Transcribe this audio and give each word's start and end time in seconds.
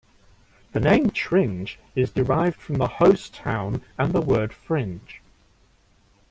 The 0.71 0.79
name 0.79 1.11
Tringe 1.11 1.77
is 1.95 2.09
derived 2.09 2.55
from 2.59 2.79
the 2.79 2.87
host 2.87 3.35
town 3.35 3.83
and 3.99 4.13
the 4.13 4.19
word 4.21 4.51
Fringe. 4.51 5.21